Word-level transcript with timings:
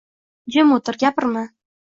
“Jim 0.55 0.73
o‘tir, 0.77 0.99
gapirma!” 1.05 1.45